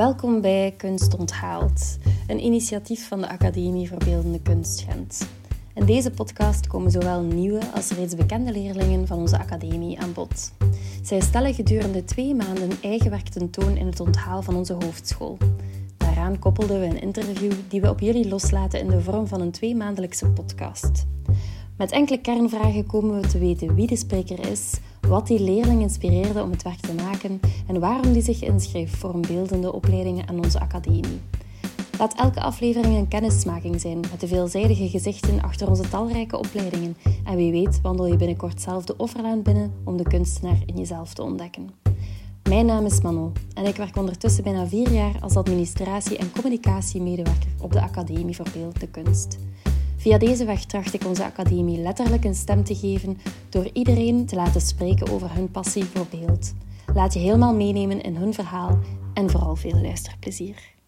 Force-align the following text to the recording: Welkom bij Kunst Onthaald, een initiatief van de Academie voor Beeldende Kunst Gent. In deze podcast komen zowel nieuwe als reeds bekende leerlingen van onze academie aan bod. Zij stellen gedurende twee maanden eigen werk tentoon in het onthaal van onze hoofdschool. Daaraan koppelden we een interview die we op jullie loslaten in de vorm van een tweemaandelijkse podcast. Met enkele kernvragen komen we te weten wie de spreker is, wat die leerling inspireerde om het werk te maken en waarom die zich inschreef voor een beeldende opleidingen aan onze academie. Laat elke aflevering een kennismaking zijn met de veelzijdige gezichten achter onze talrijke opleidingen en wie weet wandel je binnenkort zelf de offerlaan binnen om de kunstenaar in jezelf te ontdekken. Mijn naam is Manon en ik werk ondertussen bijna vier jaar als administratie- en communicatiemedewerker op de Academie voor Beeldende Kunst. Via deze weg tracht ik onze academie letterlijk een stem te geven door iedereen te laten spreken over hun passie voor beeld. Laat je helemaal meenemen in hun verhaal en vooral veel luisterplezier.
Welkom 0.00 0.40
bij 0.40 0.74
Kunst 0.76 1.16
Onthaald, 1.16 1.98
een 2.26 2.44
initiatief 2.44 3.08
van 3.08 3.20
de 3.20 3.28
Academie 3.28 3.88
voor 3.88 3.98
Beeldende 3.98 4.40
Kunst 4.42 4.80
Gent. 4.80 5.28
In 5.74 5.86
deze 5.86 6.10
podcast 6.10 6.66
komen 6.66 6.90
zowel 6.90 7.22
nieuwe 7.22 7.60
als 7.74 7.90
reeds 7.90 8.14
bekende 8.14 8.52
leerlingen 8.52 9.06
van 9.06 9.18
onze 9.18 9.38
academie 9.38 10.00
aan 10.00 10.12
bod. 10.12 10.52
Zij 11.02 11.20
stellen 11.20 11.54
gedurende 11.54 12.04
twee 12.04 12.34
maanden 12.34 12.70
eigen 12.82 13.10
werk 13.10 13.28
tentoon 13.28 13.76
in 13.76 13.86
het 13.86 14.00
onthaal 14.00 14.42
van 14.42 14.56
onze 14.56 14.72
hoofdschool. 14.72 15.38
Daaraan 15.96 16.38
koppelden 16.38 16.80
we 16.80 16.86
een 16.86 17.00
interview 17.00 17.52
die 17.68 17.80
we 17.80 17.90
op 17.90 18.00
jullie 18.00 18.28
loslaten 18.28 18.80
in 18.80 18.88
de 18.88 19.00
vorm 19.00 19.26
van 19.26 19.40
een 19.40 19.52
tweemaandelijkse 19.52 20.26
podcast. 20.30 21.06
Met 21.80 21.90
enkele 21.90 22.20
kernvragen 22.20 22.86
komen 22.86 23.20
we 23.20 23.28
te 23.28 23.38
weten 23.38 23.74
wie 23.74 23.86
de 23.86 23.96
spreker 23.96 24.50
is, 24.50 24.78
wat 25.08 25.26
die 25.26 25.40
leerling 25.40 25.80
inspireerde 25.80 26.42
om 26.42 26.50
het 26.50 26.62
werk 26.62 26.80
te 26.80 26.94
maken 26.94 27.40
en 27.66 27.80
waarom 27.80 28.12
die 28.12 28.22
zich 28.22 28.42
inschreef 28.42 28.98
voor 28.98 29.14
een 29.14 29.20
beeldende 29.20 29.72
opleidingen 29.72 30.28
aan 30.28 30.44
onze 30.44 30.60
academie. 30.60 31.20
Laat 31.98 32.14
elke 32.14 32.40
aflevering 32.40 32.96
een 32.96 33.08
kennismaking 33.08 33.80
zijn 33.80 34.00
met 34.00 34.20
de 34.20 34.26
veelzijdige 34.26 34.88
gezichten 34.88 35.42
achter 35.42 35.68
onze 35.68 35.88
talrijke 35.88 36.38
opleidingen 36.38 36.96
en 37.24 37.36
wie 37.36 37.52
weet 37.52 37.80
wandel 37.80 38.06
je 38.06 38.16
binnenkort 38.16 38.60
zelf 38.60 38.84
de 38.84 38.96
offerlaan 38.96 39.42
binnen 39.42 39.72
om 39.84 39.96
de 39.96 40.08
kunstenaar 40.08 40.62
in 40.66 40.76
jezelf 40.76 41.14
te 41.14 41.22
ontdekken. 41.22 41.70
Mijn 42.48 42.66
naam 42.66 42.84
is 42.84 43.00
Manon 43.00 43.32
en 43.54 43.66
ik 43.66 43.76
werk 43.76 43.96
ondertussen 43.96 44.44
bijna 44.44 44.66
vier 44.66 44.92
jaar 44.92 45.14
als 45.20 45.36
administratie- 45.36 46.16
en 46.16 46.32
communicatiemedewerker 46.32 47.50
op 47.60 47.72
de 47.72 47.82
Academie 47.82 48.36
voor 48.36 48.46
Beeldende 48.52 48.88
Kunst. 48.88 49.38
Via 50.00 50.18
deze 50.18 50.44
weg 50.44 50.64
tracht 50.64 50.94
ik 50.94 51.04
onze 51.06 51.24
academie 51.24 51.78
letterlijk 51.78 52.24
een 52.24 52.34
stem 52.34 52.64
te 52.64 52.74
geven 52.74 53.18
door 53.48 53.70
iedereen 53.72 54.26
te 54.26 54.36
laten 54.36 54.60
spreken 54.60 55.12
over 55.12 55.34
hun 55.34 55.50
passie 55.50 55.84
voor 55.84 56.06
beeld. 56.10 56.54
Laat 56.94 57.14
je 57.14 57.20
helemaal 57.20 57.54
meenemen 57.54 58.00
in 58.00 58.16
hun 58.16 58.34
verhaal 58.34 58.78
en 59.14 59.30
vooral 59.30 59.56
veel 59.56 59.80
luisterplezier. 59.80 60.79